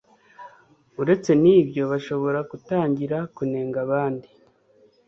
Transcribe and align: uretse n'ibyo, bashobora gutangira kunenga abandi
uretse 1.01 1.31
n'ibyo, 1.43 1.83
bashobora 1.91 2.39
gutangira 2.51 3.17
kunenga 3.35 3.77
abandi 3.85 4.29